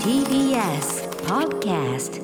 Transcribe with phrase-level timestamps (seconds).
[0.00, 2.20] TBS Podcast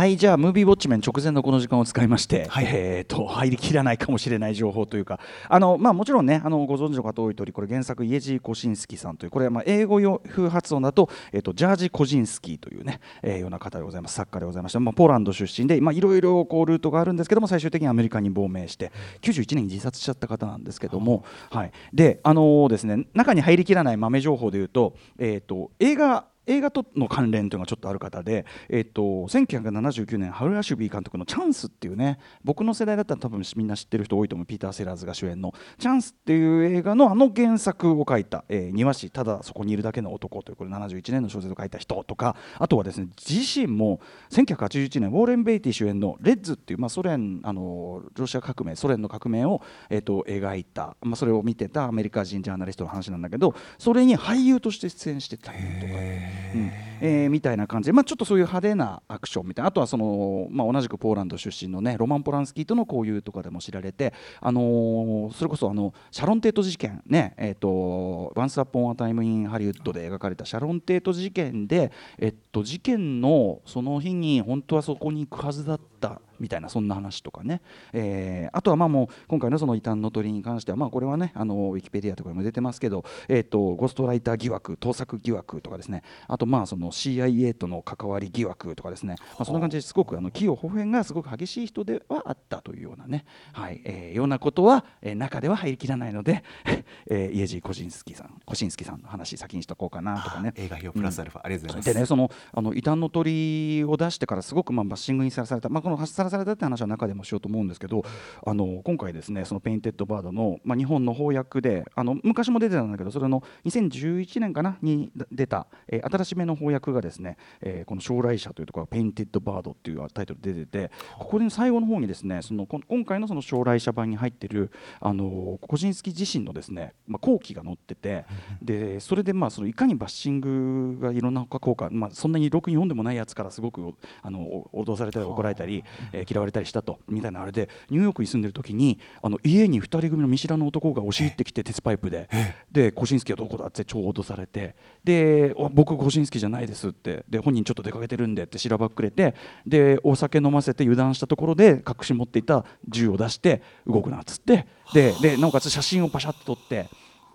[0.00, 2.64] はいじゃあムービーウォッチメン直前のこの時間を使いまして、はい。
[2.66, 14.14] えー、と入りきらないかもしれない情報というかあの、まあ、もちろんねあのご存知の方多い通りこれ原作イエジー・コシンスキーさんというこれはまあ英語よ風発音だと,、えー、とジャージ・コジンスキーというね、えーような方でございます。
[14.14, 56.39] 作家でございまして、まあ、ポーランド出身でまあいろいろこうルートがあるんですけども最終的にアメリカに亡命して91年に自殺しちゃった方なんですけども、はい、であのですね中に入りきらない豆情報でいうと,、えー、と映画映画との関連というのがちょっとある方で、えっと、1979年ハル・アシュビー監督の「チャンス」っていうね僕の世代だったら多分みんな知ってる人多いと思うピーター・セラーズが主演の「チャンス」っていう映画のあの原作を書いた、えー庭師ただそこにいるだけの男というこれ71年の小説を書いた人とかあとはですね自身も1981年ウォーレン・ベイティ主演の「レッズ」っていう、まあ、ソ連あのロシア革命ソ連の革命を、えっと描いた、まあ、それを見てたアメリカ人ジャーナリストの話なんだけどそれに俳優として出演してたりとか。
[56.54, 77.60] うんえーみたいな感じで、まあ、ちょっとそういう派手なアクションみたいなあとはその、まあ、同じくポーランド出身のねロマン・ポランスキーとの交友とかでも知られて、あのーそれこそあのシャロン・テート事件ねえっ、と「ワンス・アッポン・ア・タイム・イン・ハリウッド」で描かれたシャロン・テート事件で、えっと、事件のその日に本当はそこに行くはずだったみたいなそんな話とかね、
[77.92, 86.02] えーあとはまあもう今回のその異端の鳥に関してはまあこれはねあのウィキペディアとかにも出てますけど、えー、とゴーストライター疑惑盗作疑惑とかですね。
[86.26, 89.92] あとまあその CIA との関わり疑惑とかですね、まあ、そんな感じです。
[89.94, 93.80] ごくあの毀誉褒貶がすごく激しい人ではあったというようなね、はい。
[93.84, 96.42] えーようなことは、えー中では入りきらないので、
[97.10, 100.52] えーイエジー・コジンスキーさんコシンスキーさんの話先にしとこうかなとかね。
[100.56, 101.94] 映画評プラスアルファ、ありがとうございます。
[101.94, 108.04] でねそのあの異端の鳥を出してからすごくまあバッシングにさらされた、まあ、このさらされたって話は中でもしようと思うんですけど
[108.46, 114.78] あの今回ですねそのペインテッドバードの、まあ、日本の翻訳であの昔も出てたんだけどそれの2011年かな？
[114.82, 128.24] に出た、えー新しめの翻訳がですね、えーこの松籟社というところペインテッドバードっていうタイトルで出ててここで最後の方にですねその今回のその将来者版に入ってるあのコジンスキー自身のですね、まあ、後期が載ってて
[128.62, 142.28] でそれでまあそのいかにバッシングがいろんな効果、まあ、そんなにろくに読んでもないやつからすごくあのお脅されたり怒られたり、えー嫌われたりしたとみたいなあれでニューヨークに住んでる時にあの家に2人組の見知らぬ男が押し入ってきて鉄パイプで。
[142.70, 144.76] でコシンスキーはどこだって超脅されて。
[145.02, 147.24] でお僕コシンスキーじゃないですって。
[147.28, 149.34] で本人ちょっと出かけてるんでってしらばっくれて。
[149.66, 154.66] でお酒飲ませて油断したところで隠し持っていた銃を出して動くなっつって。
[154.94, 156.88] ででなおかつ写真をパシャッと撮って。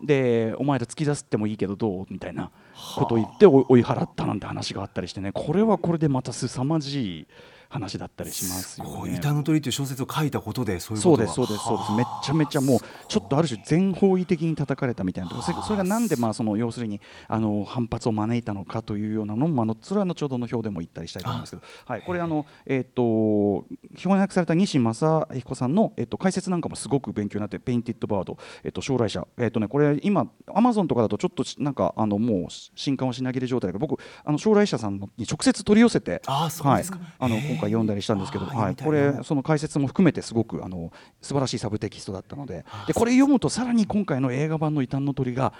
[0.03, 2.05] でお前ら突き出すってもいいけどどう？
[2.09, 2.51] みたいな
[2.97, 5.31] ことを言って追い払ったなんて話があったりしてね。
[5.31, 7.27] これはこれでまた凄まじい
[7.75, 8.91] 話だったりしますよね。
[8.93, 11.25] こう異端の鳥という小説を書いたことでそういうそうことが。
[11.25, 11.91] ですそうですそうです。
[11.91, 15.61] めっちゃめちゃもうちょっとある種全方位的に叩かれたみたいなところ。
[15.63, 21.63] それがなんでまあその要するにあの反発を招いたのかというようなのもあのそれは後ほどの表でも言ったりしたいと思うんですけど。
[21.85, 22.01] はい。
[22.01, 23.65] これあのえっ、と
[23.95, 28.37] 翻訳された西成彦さんのえっ、と解説なんかもすごく勉強になってペインティッドバード。
[28.63, 29.27] えっ、と松籟社。
[29.37, 36.99] えっ、とねこれ今アマゾンとかだとちょっとしなんかあのもう新刊を品切れ状態で僕あの松籟社さんに直接取り寄せてあーそうですか。
[36.99, 45.53] はい、あの今回読んだりしたんですけど、はい、これその解説も含めてすごくあの素晴らしいサブテキストだったのででこれ読むとさらに今回の映画版の「異端の鳥」が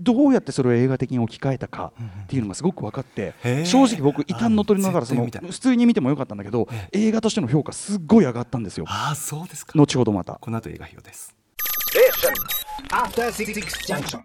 [0.00, 1.92] どうやってそれを映画的に置き換えたか
[2.24, 8.84] っていうのがすごく分かって正直僕「異端の鳥」のだからその普通に見てもよかったんだけど映画としての評価すっごい上がったんですよ。
[8.88, 9.72] ああそうですか。
[9.76, 10.34] 後ほどまた。
[10.34, 11.37] この後映画表です.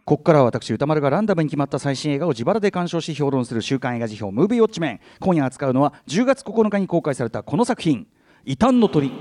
[0.05, 8.07] ここからは私歌丸がランダムに決まった最新映画を自腹で鑑賞し評論する週刊映画辞表「ムービーウォッチメン」今夜扱うのは10月9日に公開されたこの作品
[8.45, 9.11] 「異端の鳥」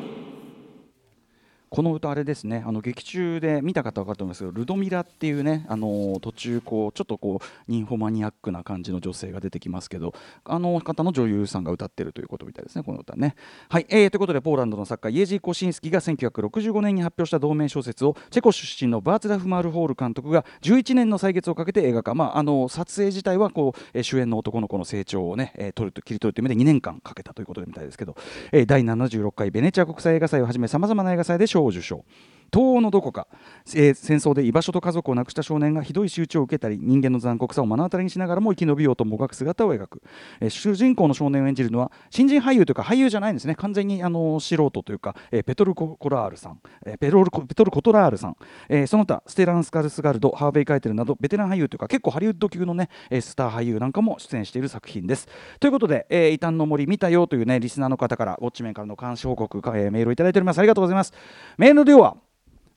[1.73, 2.63] この歌あれですね。
[2.67, 10.13] あの劇中で見た方は分かると思いますけどルドミラっていうねあの途中こうちょっとこうニンフォマニアックな感じの女性が出てきますけど
[10.45, 13.37] あの方の女優さんが歌ってるということみたいですねこの歌ね。
[13.71, 28.15] はい、えーということでポーランドの作家イエジー・コシンスキが1965年に発表した同名小説をチェコ出身のバーツラフ・マールホール監督が11年の歳月をかけて映画化、まあ、あの撮影自体はこう、主演の男の子の成長をね、えー撮ると切り取るという意味で2年間かけたということみたいですけど、
[28.53, 32.05] えー第76回ベネチア国際映画祭をはじめさまざまな映画祭で賞を受賞。
[32.53, 33.29] 東欧のどこか、
[33.75, 40.03] えー戦争で居場所と家族を亡くした少年がひどい仕打ちを受けたり人間の残酷さを目の当たりにしながらも生き延びようともがく姿を描く、
[40.41, 43.55] えー主人公の少年を演じるのは新人俳優というか俳優じゃないんですね。
[43.55, 48.37] 完全にあの素人というか、えーペトルコ・コラールさん、えーペロルコペトル・コトラールさん、
[48.69, 55.27] えーその他ステラン・スカルスガルドハーベイ・カイテルなどベテラン俳優というか結構ハリウッド級のねスター俳優なんかも出演している作品です。
[55.59, 60.59] ということで、えー、異端の森見たよというねリスナーの方からウォッチメンからの監視報告、えーメールをいただいております。
[60.59, 61.13] ありがとうございます。
[61.57, 62.17] メールの量は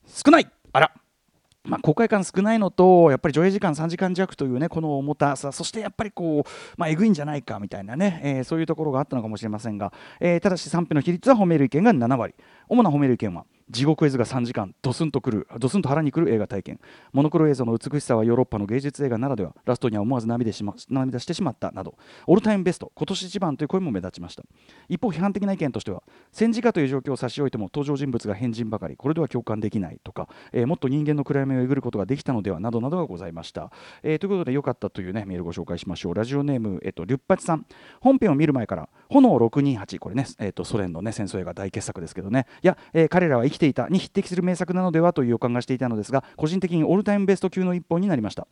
[0.07, 0.47] 少ない。
[0.73, 0.91] あら。
[1.67, 12.35] まあ、公開感少ないのと、やっぱり上映時間3時間弱というね、この重たさ、そしてやっぱりこう、まあ、えぐいんじゃないかみたいなね、えーそういうところがあったのかもしれませんが、えーただし賛否の比率は褒める意見が7割、
[12.69, 16.79] 主な褒める意見は、地獄絵図が3時間、ドスンとくる、ドスンと腹にくる映画体験、
[17.13, 21.97] モノクロ映像の美しさはヨーロッパの芸術映画ならでは、ラストには思わず涙しま涙してしまったなど、
[22.27, 24.43] オールタイムベスト、今年一番という声も目立ちました。
[24.87, 33.71] 一方、批判的な意見としては、戦時下という状況を差し置いても、登場人物が変人ばかり、これでは共感できないとか、えーもっと人間の暗闇をえぐることができたのではなどなどがございました。
[34.03, 36.13] えーということで、良かったという、ね、メールをご紹介しましょう。
[36.13, 37.65] ラジオネーム、えっと、リュッパチさん、
[37.99, 48.47] 本編を見る前から、炎628、これね、えっと、ソ連の、ね、戦争映画大傑作ですけどね、いや、えー彼らはきていたに匹敵する名作なのではという予感がしていたのですが、個人的にオールタイムベスト級の一本になりました。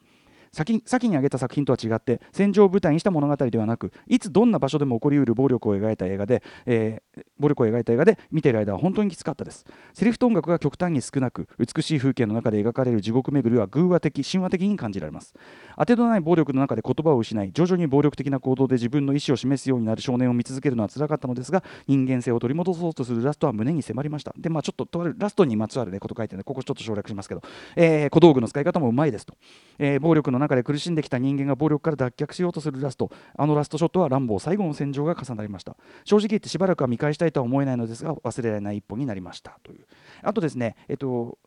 [0.53, 9.65] 先先に挙げた作品とは違って戦場を舞台にした物語ではなくいつどんな場所でも起こりうる暴力を描いた映画で、えー暴力を描いた映画で見ている間は本当にきつかったです。
[9.93, 15.33] セリフと音楽が極端に少なく美しい風景の中で描かれる地獄巡りは偶話的神話的に感じられます。
[15.77, 24.33] 当てのない暴力の中で言葉を失い徐々に暴力的な行動で自分の意思を示すようになる少年を見続けるのは辛かったのですが人間性を取り戻そうとするラストは胸に迫りました。
[24.37, 27.41] でまあちょっととあるラストにまつわる、ね、こと書いてるのでここちょっと省略しますけど、
[27.75, 29.35] えー小道具の使い方もうまいですと、
[29.77, 34.39] えー暴力の中で苦しんできた人間が暴力から脱却しようとするラストあのラストショットは乱暴。
[34.39, 35.75] 最後の戦場が重なりました。
[36.03, 39.59] 正直言ってしばらくは見返したいとは思えないのですが忘れられない一本になりました。
[39.63, 39.85] という。
[40.21, 41.37] あとですねえっと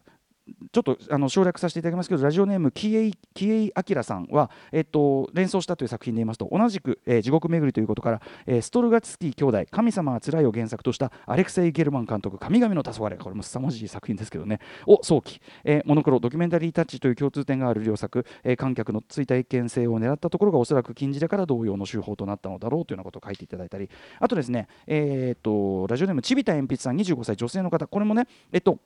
[0.73, 23.91] ちょっとあの省略させていただきますけど、ラジオネーム、キエイ・キエイアキラさんは、えっと、連想したという作品で言いますと、同じく、えー地獄巡りということから、えーストルガツキー兄弟、神様はつらいを原作としたアレクセイ・ゲルマン監督、神々の黄昏これも凄まじい作品ですけどね、を早期、えーモノクロ、ドキュメンタリータッチという共通点がある両作、えー観客のついた一見性を狙ったところがおそらく禁じ手から同様の手法となったのだろうというようなことを書いていただいたり、
[24.21, 28.79] あとですね、えーっと、ラジオネーム、ちびた鉛筆さん、25歳、女性の方、これもね、えっと、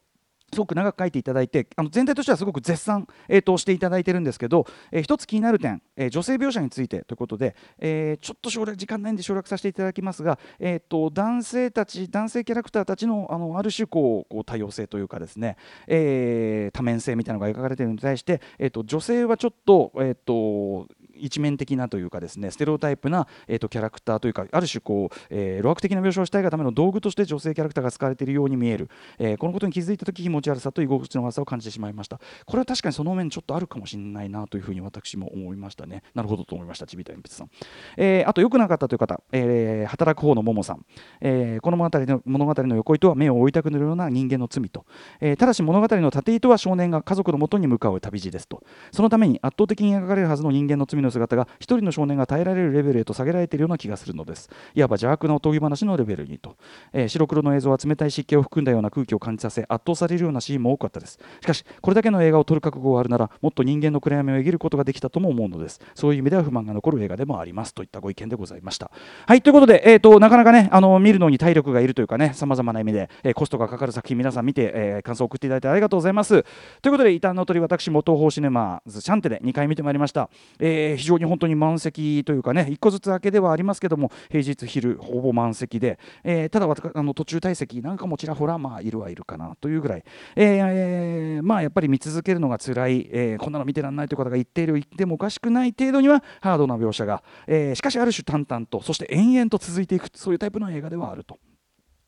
[0.52, 15.56] すごく長く書いていただいてあの全体としてはすごく絶賛、えーとしていただいてるんですけど、えー一つ気になる点、えー女性描写についてということで、えーちょっと省略時間ないんで省略させていただきますが、えー、と男性たち男性キャラクターたちのあのある種こう多様性というかですね、
[15.86, 20.88] えー多面性みたいなのが描かれているのに対して、えー、と女性はちょっと,、えー、と
[21.20, 28.88] 一面的なというかですねステレオタイプな、えー、とキャラクターというかある種こう、えー、路悪的な描写をしたいがための道具として女性キャラクターが使われているように見える、
[29.18, 32.20] えーこのことに気づいた時気持ち悪さと居心地の悪さを感じてしまいました。
[32.44, 36.02] これは確かにその面ちょっとあるかもしれないなというふうに私も思いましたね。
[36.14, 36.86] なるほどと思いました。
[36.86, 37.50] ちびた鉛筆さん、
[37.96, 40.84] えーあと良くなかったという方、えー働く方のももさん、
[41.20, 44.84] えーこの物語の物語の横糸は目を追いたくなるような人間の罪と、
[45.20, 48.62] えーただし物語の縦糸は少年が家族のもとに向かう旅路ですと。
[48.92, 54.48] そのために圧倒的に描かれるはずの人間の罪のの姿が一人の少年が耐えられるレベルへと下げられているような気がするのです。
[54.74, 56.56] いわば邪悪なおとぎ話のレベルにと、
[56.92, 61.18] えー白黒の映像は冷たい湿気を含んだような空気を感じさせ圧倒されるようなシーンも多かったです。
[61.40, 65.80] しかしこれだけの映画を撮る覚悟があるならもっと人間の暗闇をえぎることができたとも思うのです。
[65.94, 68.90] そういう意味では不満が残る映画でもありますといったご意見でございました。
[69.26, 76.44] はいということで、えー、となかなかねあの見るのに体力がいるというかねさまざまな意味で、えーコストがかかる作品皆さん見て、えー感想を送っていただいてありがとうございます。
[76.82, 90.04] ということで異端の鳥私も東宝シネマズシャンテで2回見てまいりました、えー非常に本当に満席というかね1個ずつ明けではありますけども平日昼ほぼ満席で、えーただあの途中退席なんかもちらほらまあいるはいるかなというぐらい、
[90.36, 101.38] えーまあやっぱり見続けるのが辛い、えーこんなの見てらんないという方が言っている言ってもおかしくない程度にはハードな描写が、えしかしある種淡々とそして延々と続いていくそういうタイプの映画ではあると。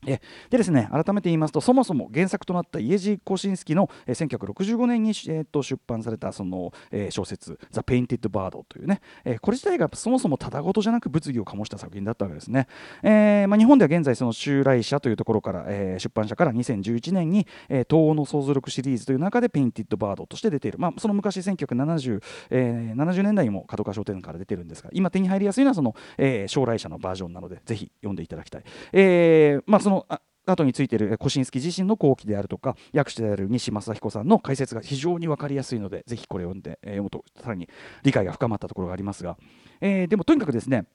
[0.05, 12.67] でですね改めて言いますとそもそも原作となったイエジー・コシンスキの、えー1965年に、えーと出版されたその、えー小説「The Painted Bird」というね、えーこれ自体がそもそもただごとじゃなく物議を醸した作品だったわけですね、
[13.03, 30.07] えーまあ、日本では現在その松籟社というところから、えー出版社から2011年に、えー東欧の想像力シリーズという中でペインティッド・バードとして出ている、まあ、その昔1970、えー70年代にも角川書店から出てるんですが今手に入りやすいのはその、えー松籟社のバージョンなのでぜひ読んでいただきたい、えーまあ、そのの
[30.45, 37.69] 後についているえーコシンスキ自身の後記であるとか訳者である西成彦さんの解説が非常に分かりやすいのでぜひこれを読んで、えー読むとさらに
[38.03, 39.37] 理解が深まったところがありますが、
[39.81, 40.87] えーでもとにかくですね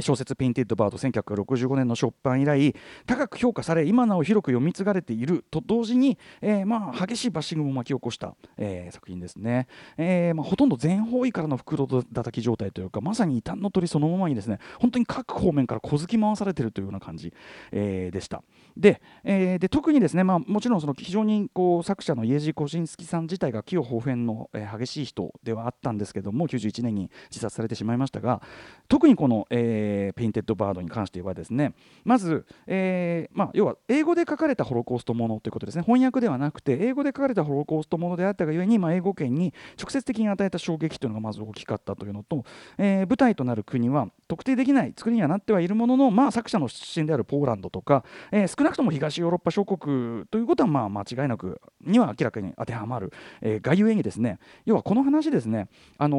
[0.00, 2.74] 小説「ペインティッド・バード」1965年の出版以来
[3.06, 17.32] 高く評価され今なお広く読み継がれていると同時に、えーまあ、激しいバッシングも巻き起こした、えー作品ですね、えーまあ、ほとんど全方位からの袋叩き状態というかまさに異端の鳥そのままにですね本当に各方面から小突き回されているというような感じ、
[17.72, 18.42] えーでした。
[18.76, 28.42] で,、えーで特にですね、まあ、もちろんその非常にこう作者のイエジー・コシンスキさん自体が毀誉褒貶の、えー激しい人ではあったんですけども91年に自殺されてしまいましたが
[28.88, 35.82] 特にこの、えーペインテッド・バードに関してはですねまず、えーまあ、要は英語で書かれたホロコーストものということですね。
[35.82, 42.44] 翻訳ではなくて英語で書かれたホロコーストものであったがゆえに、まあ、英語圏に直接的に与えた衝撃というのがまず大きかったというのと、
[42.78, 54.38] えー舞台となる国は特定できない作りにはなってはいるものの、まあ、作者の出身であるポーランドとか、えー少なくとも東ヨーロッパ諸国ということはまあ間違いなくには明らかに当てはまる、えーがゆえにですね。
[54.64, 55.68] 要はこの話ですね、
[55.98, 56.18] あの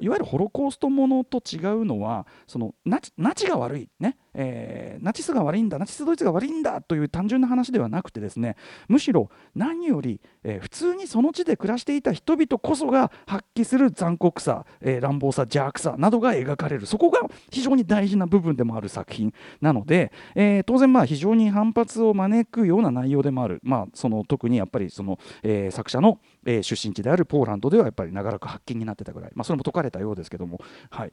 [0.00, 8.56] ーいわゆるホロコーストものと違うのはそのナチナチが悪いね、えーナチスが悪いんだナチスドイツが悪いんだという単純な話ではなくてですね
[8.88, 16.86] むしろ何より、えー普通にその地で暮らしていた人々こそが発揮する残酷さ、えー乱暴さ邪悪さなどが描かれる。
[16.86, 30.60] そこが非常に大事な部分でもある作品なので、えー当然まあ非常に反発を招くような内容でもある、まあ、その特にやっぱりその、えー作者の、えー出身地であるポーランドではやっぱり長らく発見になってたぐらい、まあ、それも解かれたようですけども。
[30.90, 31.12] はい。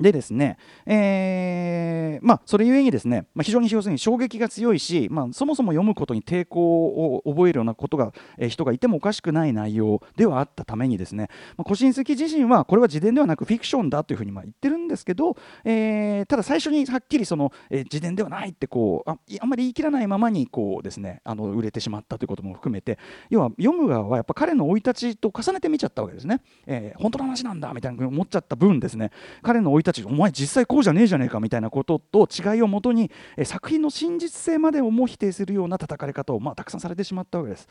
[0.00, 22.98] でですね、えーまあ、それゆえにですね、まあ、非常に要するに衝撃が強いし、まあ、そもそも読むことに抵抗を覚えるようなことが、えー人がいてもおかしくない内容ではあったためにですね、まあ、コシンスキ自身はこれは自伝ではなくフィクションだというふうにまあ言ってるんですけど、えーただ最初にはっきりその、えー自伝ではないってこうああんまり言い切らないままにこうですねあの売れてしまったということも含めて
[23.30, 29.10] 要は読む側はやっぱ彼の生い立ちと重ねて見ちゃったわけですね、えー本当の話なんだみたいなふうに思っちゃった分ですね
[29.42, 37.68] 彼の生い立ちお前実際こうじゃねえじゃねえかみたいなことと違いをもとに、え作品の真実性までをも否定するような叩かれ方を、まあ、たくさんされてしまったわけです、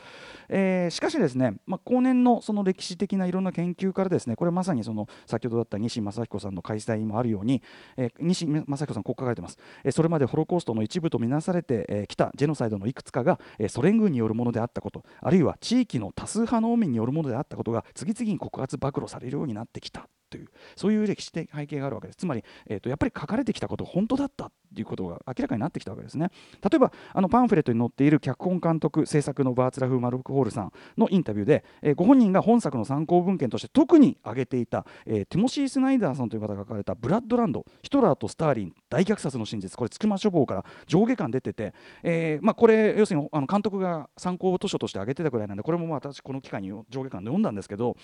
[0.50, 7.62] えーしかしですね、まあ、後年のその歴史的ないろんな研究からですねこれまさにその先ほどだった西正彦さんの開催にもあるように、
[7.98, 20.08] えー西正彦さんこう書かれてます、えそれまでホロコーストの一部とみなされてえーたジェノサイドのいくつかが、えソ連軍によるものであったことあるいは地域の多数派の民によるものであったことが次々に告発暴露されるようになってきた。
[20.34, 22.18] というそういう歴史的背景があるわけです。
[22.18, 26.32] つまり、えー、とやっぱり書かれてきたこと本当だったということが明らかになってきたわけですね。
[26.62, 47.96] 例えばあのパンフレットに載っている脚本監督制作のバーツラフ・マルクホールさんのインタビューで、えーご本人が本作の参考文献として特に挙げていた、えーティモシー・スナイダーさんという方が書かれた「ブラッドランドヒトラーとスターリン大虐殺の真実」これ筑間書房から上下巻出てて、えーまあ、これ要するにあの監督が参考図書として挙げてたぐらいなんでこれもまあ私この機会に上下巻で読んだんですけど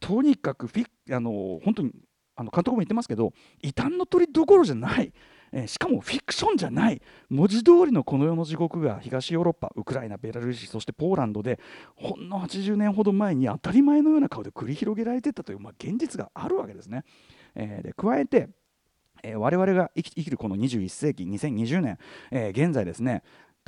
[0.00, 1.92] とにかくフィあの本当に
[2.36, 5.12] あの監督も言ってますけど異端の鳥どころじゃない、
[5.52, 7.00] えしかもフィクションじゃない
[7.30, 11.58] 文字通りのこの世の地獄が東ヨーロッパウクライナベラルーシそしてポーランドで
[11.94, 17.04] ほんの80年ほど前に当たり前のような顔で繰り広げられていたという、まあ、現実があるわけですね。
[17.54, 18.50] えーで加えて
[19.22, 21.98] えー我々が生き生きるこの21世紀2020年、
[22.30, 23.22] えー現在ですね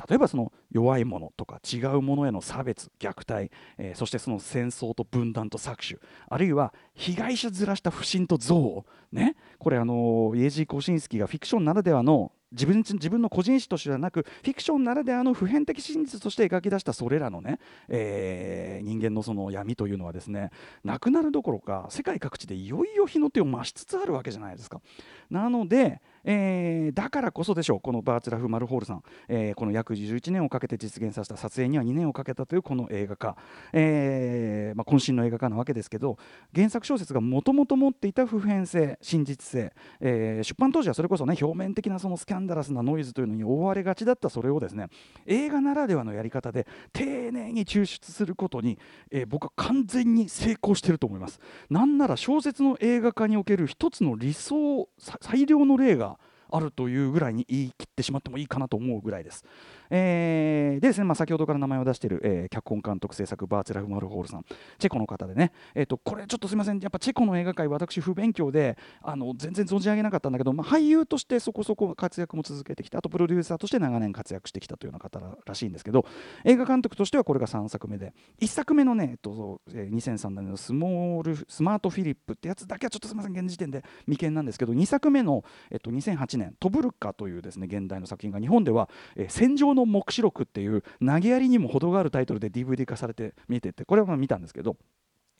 [0.07, 20.51] 例えばその弱いものとか違うものへの差別虐待、えーそしてその戦争と分断と搾取あるいは被害者ずらした不信と憎悪ねこれあのイエジー・コシンスキーがフィクションならではの自分自分の個人史としてではなくフィクションならではの普遍的真実として描き出したそれらのね、えー人間のその闇というのはですね
[20.83, 24.81] なくなるどころか世界各地でいよいよ日の手を増しつつあるわけじゃないですか。
[25.29, 26.01] なので、
[26.31, 33.35] えーだからこそでしょうこのバーツラフ・マルホールさん、えーこの約11年をかけて実現させた撮影には2年をかけたというこの映画化、
[33.73, 36.17] えーまあ、渾身の映画化なわけですけど
[36.53, 44.87] 原作小説がもともと持っていた普遍性真実性、えー出版当時はそれこそね表面的なそのスキャンダラスなノイズというのに覆われがちだったそれをですね
[45.25, 48.77] 映画ならではのやり方で丁寧に抽出することに、
[49.09, 51.39] えー僕は完全に成功していると思います。
[51.69, 54.89] なんなら小説の映画化における一つの理想
[55.21, 56.18] 最良の例が
[56.51, 59.43] あるというぐらいに言い切ってしまってもいいかなと思うぐらいです。
[59.89, 64.45] えーでですね、まあ、先ほどから名前を出している、えー脚本監督制作バーチェラフ・マルホールさん
[64.79, 66.79] チェコの方でね、えー、とこれちょっとすみません。
[66.79, 76.05] やっぱチェコの映画界私不勉強であの全然存じ上げなかったんだけど、まあ、俳優としてそこそこ活躍も続けてきてあとプロデューサーとして長年活躍してきたというような方らしいんですけど
[76.45, 83.37] 映画監督としてはこれが3作目で1作目のね、えっとえー2003年のスモールスマートフィリップってやつだけはちょっとすみません。
[83.37, 94.75] 現時点で未見なんですけど2作目の、えっと、2008年「トブルカ」というですね現代の作品が日本では「えー戦場の黙示録」っていう投げやりにも程があるタイトルで DVD 化されて見ててこれはまあ見たんですけど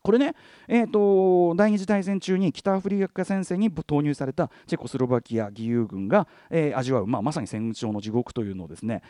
[0.01, 0.33] これね、
[0.67, 9.01] えー、と第二次大戦中に北アフリカ戦線に投入されたチェコスロバキア義勇軍が、えー味わう、まあ、まさに戦場の地獄というのをですね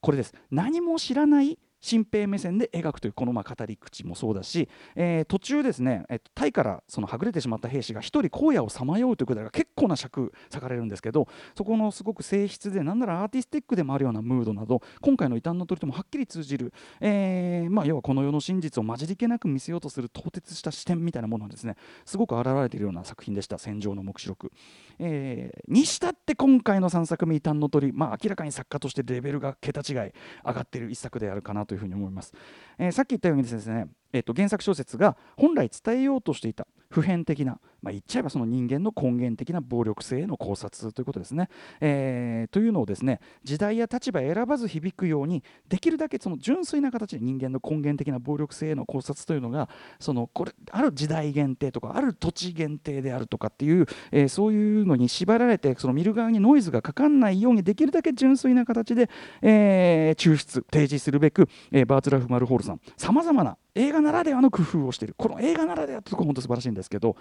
[0.00, 0.34] これです。
[0.50, 21.76] 何も知らない新兵目線で描くというこのまあ語り口もそうだし、えー途中ですね、えっとタイからそのはぐれてしまった兵士が一人荒野をさまようというくだりが結構な尺割かれるんですけどそこのすごく静筆でなんならアーティスティックでもあるようなムードなど今回の異端の鳥ともはっきり通じる、えーまあ、要はこの世の真実を混じり気なく見せようとする凍結した視点みたいなものがですね。
[22.04, 24.52] すごく現れているような作品でした「戦場の黙示録」
[24.98, 30.12] えーにしたって今回の3作目「異端の鳥」まあ、明らかに作家としてレベルが桁違い
[30.44, 32.34] 上がっている一作であるかなとというふうに思います、
[32.78, 41.48] えーさっき言ったようにですね、えー、と原作小説が本来伝えようとしていた普遍的な、まあ、言っちゃえばその人間の根源的な暴力性への考察ということですね。
[41.80, 49.68] えーというのをですね時代や立場選ばず響くようにできるだけその純粋な形で人間の根源的な暴力性への考察というのが
[50.00, 59.10] そのこれある時代限定とかある土地限定であるとかっていう、えーそういうのに縛られてその見る側にノイズがかかんないようにできるだけ純粋な形で、
[59.42, 65.14] えー抽出提示するべく、えーバーツラフ・マルホールさんさまざまな映画ならではの工夫をしている。
[65.16, 67.16] この映画ならではってところ本当素晴らしいんですけど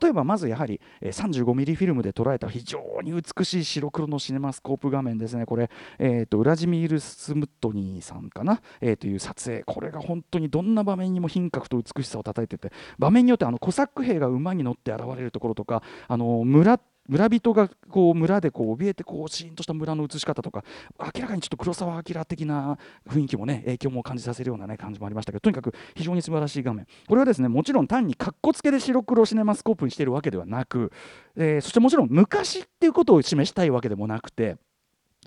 [0.00, 5.46] 例えばまずやはり、35mm フィルムで捉えた非常に美しい白黒のシネマスコープ画面ですね。
[5.46, 9.62] これ、えー、とウラジミール・スムットニーさんかな、えーという撮影。
[9.64, 20.62] これが本当にどんな場面にも品格と美しさを叩いてて場面によってあのコサック兵が馬に乗って現れるところとかあの村村人がこう村でこう怯えてこうシーンとした村の写し方とか
[21.14, 26.86] 明らかにちょっと黒澤明的な雰囲気もね影響も感じさせるようなね感じもありましたけどとにかく非常に素晴らしい画面。
[27.08, 30.92] これはですねもちろん単にかっこつけで白黒シネマスコープにしているわけではなく、
[31.36, 34.56] えそしてもちろん昔っていうことを示したいわけでもなくて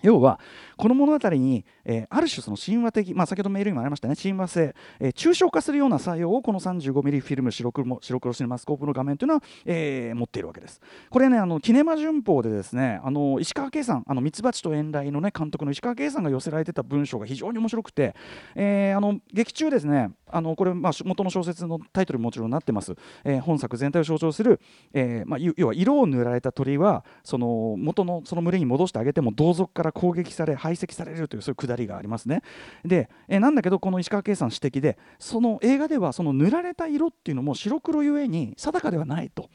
[0.01, 0.39] 要は
[0.77, 10.81] この物語に、えーある種その神話的、まあ、先ほどメールにもありましたね神話性、えー抽象化するような作用をこの 35mm フィルム白黒白黒シネマスコープの画面というのは、えー持っているわけです。
[11.09, 18.15] これねあのキネマ旬報でですねあの石川圭さんあのミツバチと遠雷のね監督の石川圭さんが寄せられてた文章が非常に面白くて、
[18.55, 24.59] えーあの劇中ですねあのこれ、まあ、元の小説のタイトルにもちろんなってます、えー本作全体を象徴する、
[24.93, 32.41] えーまあ、要要は色を塗られた鳥はその元のその群れに戻してあげても同族から攻撃され排斥されるというそういうくだりがありますね。
[32.83, 39.49] で、えなんだけどこの石川圭さん指摘でその映画ではその塗られた色っていうのも白黒ゆえに定かではないと。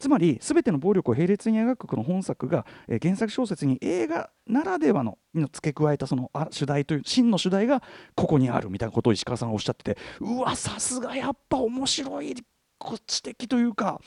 [0.00, 7.82] つまり全ての暴力を並列に描くこの本作が、え原作小説に映画ならではのの付け加えたそのあ主題という真の主題が
[8.16, 12.34] ここにあるみたいなことを石川さんがおっしゃっててうわさすがやっぱ面白い
[13.06, 14.00] 知的というか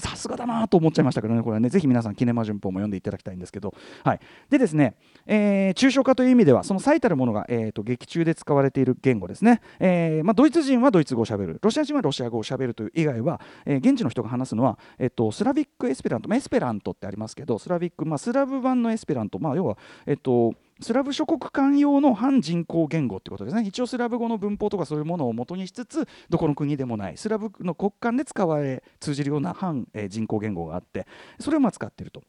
[0.00, 1.42] さすがだなと思っちゃいましたけどね。
[1.42, 11.58] これはねぜひ皆さんキネマ旬報も読んでいただきたいんですけど、はい、でですね、えー抽象化という意味ではその最たるものが、えー、と劇中で使われている言語ですね、えーまあ、ドイツ人はドイツ語をしゃべる。
[11.62, 31.06] ロシア人はロシア語をしゃべるという以外は、えー現地の人が話すのは、えっとスラビックエスペラント、まあエスペラントってありますけどスラビック、まあ、スラブ版のエスペラント、まあ、要は、えっとスラブ諸国間用の半人工言語ってことですね一応スラブ語の文法とかそういうものを元にしつつどこの国でもないスラブの国間で使われ通じるような半、え人工言語があって
[31.38, 32.22] それをまあ使ってると。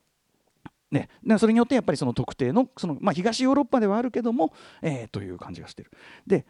[0.91, 5.91] ね、でそれによってやっぱりその特定のその、まあ、東ヨーロッパではあるけども、えーという感じがしてる。
[6.27, 6.45] で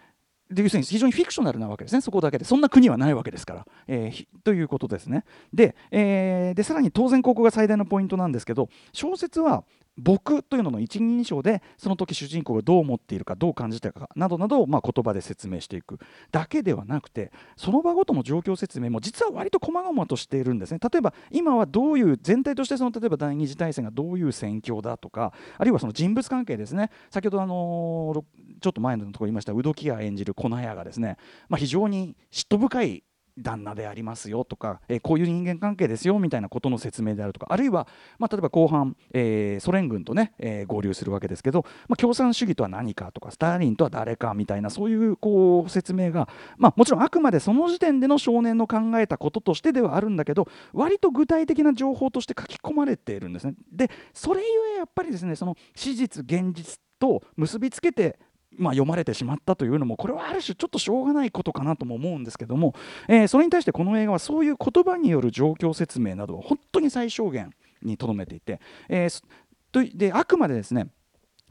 [0.54, 3.68] 非常にフィクショナルなわけですね、そこだけで、そんな国はないわけですから。
[3.88, 5.24] えーということですね。
[5.54, 9.64] で,、えーで、さらに当然、ここが最大のポイントなんですけど、小説は
[9.98, 16.00] 僕というのの一人称でその時主人公がどう思っているかどう感じているかなどなどをまあ言葉で説明していく。
[16.32, 20.80] だけではなくてその場ごとの状況説明も実は割と細々としているんですね。
[20.82, 26.90] 例えば今はどういう全体としてその例えば第二次大戦がどういう戦況だとかあるいはその人物関係ですね。
[27.10, 28.26] 先ほどあの
[28.62, 31.18] ちょっと前のところ言いましたウドキア演じる粉屋がですね、
[31.50, 33.04] まあ、非常に嫉妬深い
[33.38, 37.88] 旦那でありますよとか、えーこういう人間関係ですよみたいなことの説明であるとかあるいは、
[38.20, 53.56] まあ、例えば後半、えーソ連軍とね、えー合流するわけですけど、まあ、共産主義とは何かとかスターリンとは誰かみたいなそういうこう説明が、まあ、もちろんあくまでその時点での少年の考えたこととしてではあるんだけど割と具体的な情報として書き込まれているんですね。
[53.72, 58.20] でそれゆえやっぱりですねその史実現実と結びつけて
[58.58, 62.76] まあ、読まれてしまったというのもこれはある種ちょっとしょうがないことかなとも思うんですけども、
[63.08, 68.60] えーそれに対してこの映画はそういう言葉による状況説明などを本当に最小限にとどめていて、
[68.90, 69.24] えー
[69.72, 70.88] とであくまでですね、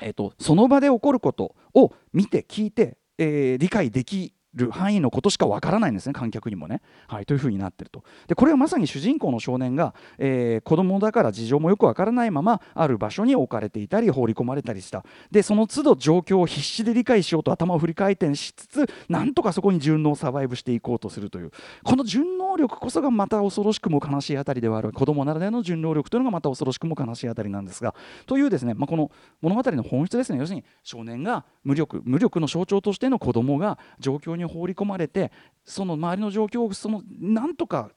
[0.01, 8.05] えー、とその場で起こることを見て聞いて、えー理解できる範囲のことしかわからないんですね観客にもね、はい、というふうになってると。
[8.27, 15.05] でこれはまさに主人公の少年が、えー、子供だから事情もよくわからないままある場所に置かれていたり放り込まれたりした。
[15.31, 21.51] でその都度状況を必死で理解しようと頭を振り回転しつつなんとかそこに順応サバイブしていこうとするという。
[21.85, 24.93] この順応力こそがまた恐ろしくも悲しいあたりではある。
[24.93, 27.95] 子供ならではの順応力というのがまた恐ろしくも悲しいあたりなんですが
[28.27, 29.11] というですね、まあ、この
[29.41, 30.39] 物語の本質ですね。
[30.39, 35.31] 要するに少年が無力無力の象徴としての子供が状況にに放り込まれて
[35.65, 37.91] その周りの状況をそのなんとか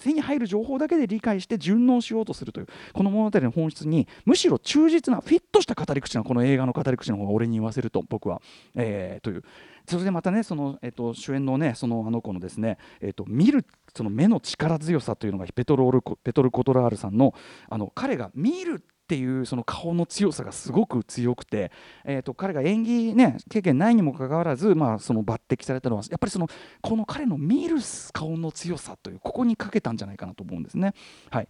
[0.00, 8.40] 手に入る情報だけで理解して順応しようとするというこの物語の本質にむしろ忠実なフィットした語り口なこの映画の語り口の方が俺に言わせると僕は、
[8.74, 9.42] えー、という。
[9.86, 13.64] それでまたねその、えーと、主演のねそのあの子のですね、えーと、見る
[13.96, 17.32] その目の力強さというのがペトロールペトル・コトラールさんの
[17.70, 21.72] あの彼が見るってっていうその顔の強さがすごく強くて、
[22.04, 26.46] えーと、彼が演技、ね、経験ないにもかかわらず、まあ、その抜擢されたのはやっぱりその
[26.82, 27.76] この彼の見る
[28.12, 30.92] 顔の強さというここにかけたんじゃないかなと思うんですね。
[31.30, 31.48] はい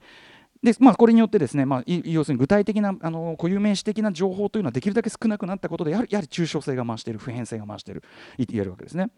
[0.62, 8.03] でまあ、これによってですね、まあ、要するに具体的なあの固有名詞的な情報というのはできるだけ少なくなったことでやはりやはり抽象性が増している普遍性が増している
[8.38, 9.11] 言えるわけですね。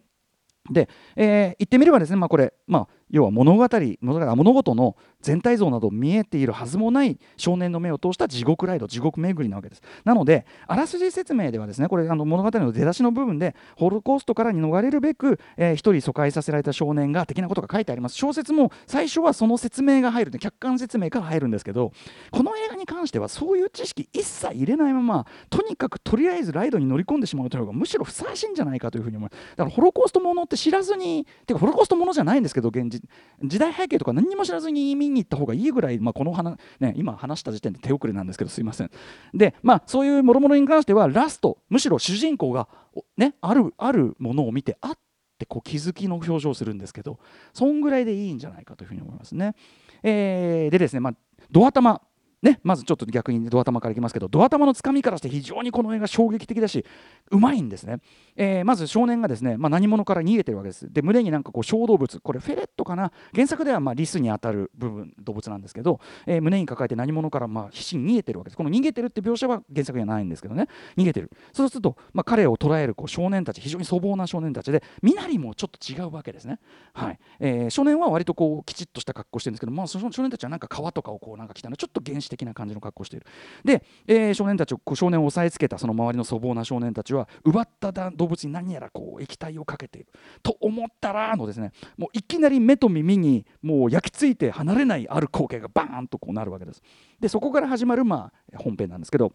[0.71, 3.69] で、えー、言ってみればですね、まあ、これ、まあ、要は物語
[4.01, 9.83] 物事の全体像など見えているはずもない少年の目を通した地獄ライド地獄巡りなわけです。
[10.05, 18.17] なのであらすじ説明ではですねこれあの物語の出だしの部分でホロコーストから逃れるべく、えー、人疎開させられた少年が的なことが書いてあります。
[18.17, 21.93] 小説も最初はその説明が入る客観説明から入るんですけど
[22.31, 29.57] この映画に関してはそういう知識一切入れないままとにかくとりあえずライドに乗り込んでしまうというのがむしろふさわしいんじゃないかというふうに思います。
[29.57, 33.00] だからホロコーストものって知らずにてかホロコーストものじゃないんですけど現実
[33.43, 38.91] 時代背景とか何も知らずに見に行った方がいいぐらい、まあ、この話、ね、今話した時点で手遅れなんですけどすいません
[39.35, 42.69] でまあそういうもろもろに関してはラストむしろ主人公が、
[43.17, 44.99] ね、あるあるものを見てあっ
[45.39, 47.19] てこう気づきの表情をするんですけど
[47.55, 49.55] そんぐらいでいいんじゃないかというふうに思いますね。
[50.03, 51.15] えー、でですね、まあ、
[51.51, 52.03] ド頭
[52.43, 56.87] ね、まずちょっと逆にドア玉からいきますけどドア玉のつかみからして非常にこの映画衝撃的だし
[57.31, 57.99] うまいんですね、
[58.37, 60.93] えー、まず少年がですね、まあ、何者から逃げてるわけです。
[60.93, 63.13] で胸になんかこう小動物これフェレットかな？
[63.35, 68.57] 原作ではまあリスに当たる部分動物なんですけど、えー、胸に抱えて何者からまあ必死に逃げてるわけです。
[68.57, 70.67] この逃げてるって描写は原作にはないんですけどね。
[70.97, 71.31] 逃げてる。
[71.53, 76.59] そうすると、まあ、彼を捉えるこう少年たち非常に粗暴な少年たちで身なりもちょっと違うわけですね、
[76.93, 77.19] はい。
[77.39, 83.27] えー、少年は割とこうきちっとした格好してるんですけど、まあ、その少年たちはなんか革とかをこうなんか着たのちょっと原始的な感じの格好している。
[83.65, 90.09] で、え、少年たちをこう少年を押さえつけたその周りの粗暴な少年たちは奪った動物に何やらこう液体をかけている
[90.43, 96.83] と思ったらのですねもういきなり目と耳にもう焼き付いて離れないある光景がバーンとこうなるわけです。
[97.19, 99.33] でそこから始まるまあ本編なんですけど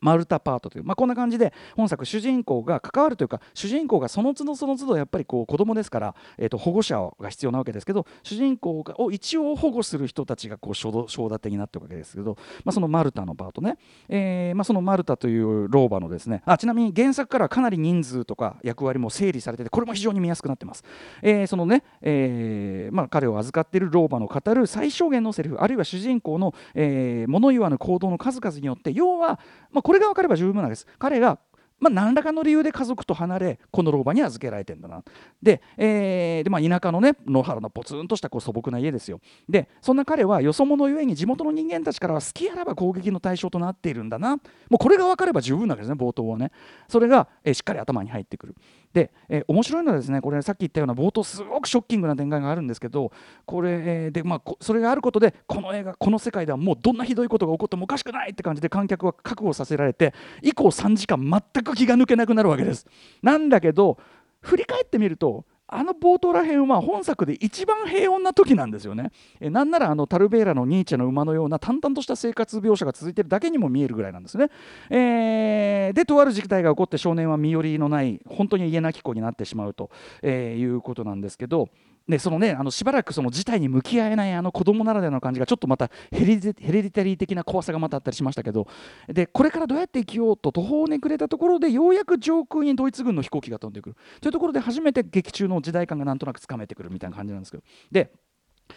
[0.00, 13.76] マルタパートという、まあ、こんな感じで本作主人公が関わるというか主人公がその都度その都度やっぱりこう子供ですから、えー、と保護者が必要なわけですけど主人公を一応保護する人たちがこう承立になってるわけですけど、まあ、そのマルタのパートね、
[14.08, 20.84] えーまあ、そのマルタという老婆のですねあちなみに原作からかなり人数とか役割も整理されててこれも非常に見やすくなってます、
[21.22, 30.86] えー、そのね、えーまあ、彼を預かっている老婆の語る最小限のセリフあるいは主人公の、えー、物言わぬ行動の数々によって要は、まあ、これが分かれば十分なんです。
[30.98, 31.38] 彼が
[31.82, 35.02] まあ、何らかの理由で家族と離れこの老婆に預けられてんだな。
[35.42, 39.20] で,、えーでまあ、田舎のね野原のポツンとしたこう素朴な家ですよ。
[39.48, 44.36] でそんな彼はよそ者ゆえに地元の人間たちからは好きあらば攻撃の対象となっているんだな。
[44.36, 44.40] も
[44.76, 46.52] うこれが分かれば十分なわけですね冒頭はね。
[46.86, 48.54] それが、えー、しっかり頭に入ってくる。
[48.92, 53.12] で、えー、面白いのはですねこれさっき言ったような冒頭すごくショッキングな展開があるんですけど
[53.46, 62.86] これ、えー、でまあそれがあることでこの映画この世界ではもうどんなひどいことが起こってもおかしくないって感じで観客は覚悟させられて以降3時間全く気が抜けなくなるわけです。
[63.22, 63.98] なんだけど
[64.40, 69.10] 振り返ってみるとあの冒頭らへんは本作で一番平穏な時なんですよね。
[69.40, 74.50] えなんならあのタルベーラのニーチェの馬のような淡々とした生活描写が続いてるだけにも見えるぐらいなんですね。
[74.90, 81.68] えー、でとある事態が起こって少年は身寄りのない本当に家なき子になってしまうと、えー、いうことなんですけど。
[82.08, 88.66] でそのねあのしばらくその事態に向き合えないあの子供ならではの感じがちょっとまたヘレディタリー的な怖さがまたあったりしましたけど
[89.08, 93.96] でこれからどうやって生きようと途方に暮れたところでようやく上空にドイツ軍の飛行機が飛んでくる。
[94.20, 97.62] というところで初めて劇中の時代感がなんとなくつかめてくるみたいな感じなんですけど。
[97.90, 98.12] で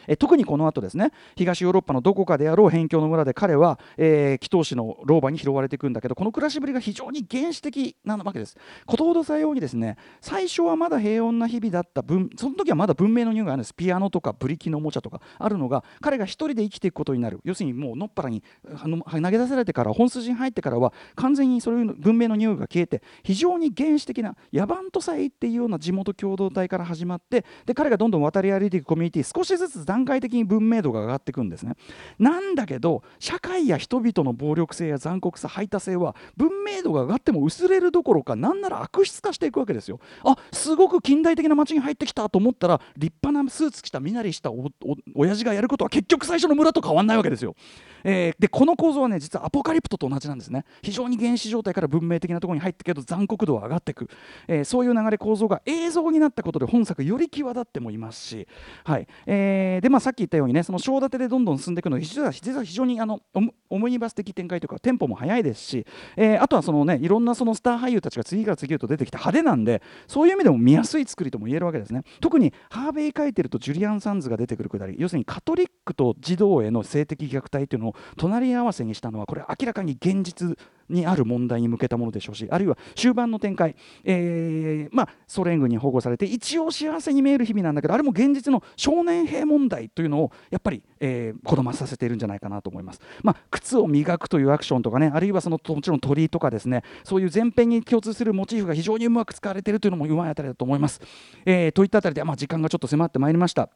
[0.08, 8.58] え特にこの後ですね東ヨーロッパのどこかであろう辺境の村で彼は、えー、祈祷師の老婆に拾われていくんだけどこの暮らしぶりが非常に原始的なわけです。
[8.86, 13.76] ことほどさようにですね最初はまだ平穏な日々だった分その時はまだ文明の匂いがあるんです。
[13.76, 17.40] ピアノとかブリキのおもちゃとかあるのが彼が一人で生きていくことになる。
[17.44, 18.44] 要するにもうのっぱらに
[18.84, 31.76] 投げ出されてから本筋に入ってからは完全にそういう文明の匂いが消えて非常に原始的な野蛮とさえ言っていいような地元共同体から始まってで彼がどんどん渡り歩いていくコミュニティ少しずつ段階的に文明度が上がっていくんですね。
[32.20, 40.00] なんだけど社会や人々の暴力性や残酷さ排他性は文明度が上がっても薄れるどころかなんなら悪質化していくわけですよ。
[40.24, 47.56] あすごく近代的な街に入ってきたと思ったら立派なスーツ着た身なりしたおお親父がやることは結局最初の村と変わんないわけですよ、
[48.04, 50.66] えーでこの構造はね実はアポカリプトと同じなんですね。
[50.82, 54.10] 非常に原始状態から文明的なところに入ったけど残酷度は上がっていく、
[54.48, 58.48] えーそういう流れ構造が映像になったことで本作より際立ってもいますし、
[58.84, 59.08] はい。
[59.26, 63.22] えーでまあ、さっき言ったようにねその章立てでどんどん進んでいくのは実は実は非常にあの
[63.70, 65.86] オムニバス的展開というかテンポも速いですし、
[66.16, 72.04] えーあとはそのねいろんなそのスター俳優たちが次から次へと出てきて派手なんでそういう意味でも見やすい作りとも言えるわけですね。
[72.20, 80.58] 特にハーベイ・カイテルとジュリアン・サンズが出てくるくだり要するにカトリックと児童への性的虐待というのを隣り合わせにしたのはこれ明らかに現実
[80.90, 101.02] にある問題に向けたものでしょうしあるいは終盤の展開、えーまあ、ソ連軍に保護されて一応幸せに見える日々なんだけどあれも現実の少年兵問題というのをやっぱり、えー、こだまさせているんじゃないかなと思います、まあ、靴を磨くというアクションとかねあるいはそのもちろん鳥とかですねそういう前編に共通するモチーフが非常にうまく使われているというのもうまいあたりだと思います、
[101.46, 103.70] えーといったあたりで、まあ、時間がちょっと迫ってまいりました。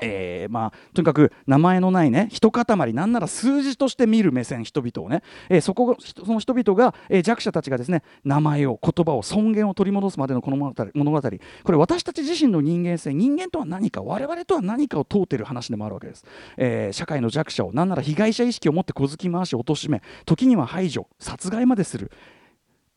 [0.00, 16.24] えーまあ、とにかく名前のないね一塊なんなら数字として見る目線人々をね、えーそこその人々が、えー弱者たちがですね名前を言葉を尊厳を取り戻すまでのこの物語これ私たち自身の人間性人間とは何か我々とは何かを問うてる話でもあるわけです、
[16.56, 22.10] えー社会の弱者をなんなら被害者意識を持って小突き回し貶め時には排除殺害までする。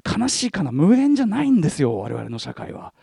[0.05, 2.93] 悲しいかな無縁じゃないんですよ我々の社会は。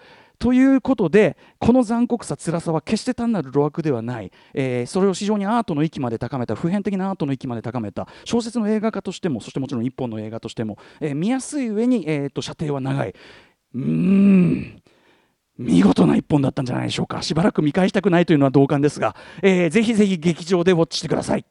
[0.43, 8.09] ということでこの残酷さ辛さは決して単なる路悪ではない、えーそれを非常にアートの域まで高めた普遍的なアートの域まで高めた。
[8.25, 13.15] 小説の映画化としてもそしてもちろん一本の映画としても、えー見やすい上に、えーと射程は長い。
[13.75, 14.83] うーん。
[15.59, 17.23] 見事な一本だったんじゃないでしょうか。
[17.23, 21.45] しばらく見返したくないというのは同感ですが、えーぜひぜひ劇場でウォッチしてください。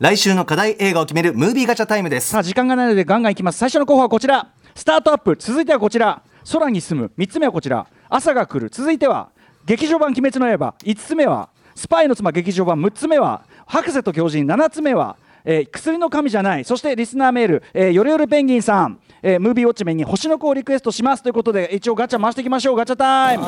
[0.00, 2.30] 来週の課題映画を決めるムービーガチャタイムです。
[2.30, 3.58] さあ時間がないのでガンガンいきます。
[3.58, 6.22] 最初の候補はこちらスタートアップ続いてはこちら。
[6.52, 7.86] 空に住む3つ目はこちら。
[8.08, 8.68] 朝が来る。
[8.70, 9.30] 続いては
[9.64, 10.74] 劇場版鬼滅の刃。
[10.82, 12.80] 5つ目はスパイの妻劇場版。
[12.80, 14.46] 6つ目は博士と狂人。
[14.46, 16.64] 7つ目はえー薬の神じゃない。
[16.64, 21.22] そしてリスナーメール、えー、よるよるペンギンさん、えームービーウォッチメンに星の子をリクエストします。
[21.22, 22.76] ということで一応ガチャ回していきましょう。
[22.76, 23.44] ガチャタイム。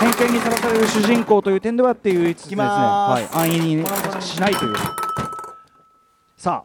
[0.00, 3.84] 偏見にさらされる主人公という点ではっていういつつですね、まはい、安易に
[4.20, 4.74] しないという。
[6.36, 6.64] さ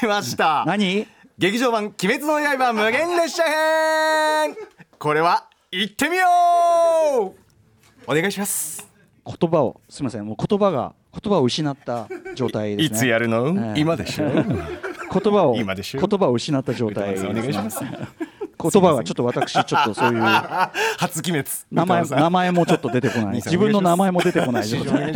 [0.00, 0.62] 来ました。
[0.62, 1.06] あ何？
[1.38, 4.56] 劇場版鬼滅の刃無限列車編。
[4.98, 8.10] これは行ってみよう。
[8.10, 8.86] お願いします。
[9.26, 10.24] 言葉をすみません。
[10.24, 12.96] もう言葉が言葉を失った状態ですね。
[12.96, 13.80] いつやるの、ええ。
[13.80, 14.24] 今でしょ？
[14.32, 16.00] 言葉を今でしょ？
[16.06, 20.22] 言葉を失った状態ですお願いします言葉はちょっと私ちょっとそういう
[20.96, 21.44] 初鬼滅。
[21.70, 23.34] 名前名前もちょっと出てこない。
[23.44, 25.12] 自分の名前も出てこない状態。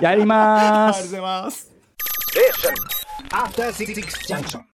[0.00, 1.72] やりまありがとうごすざいます.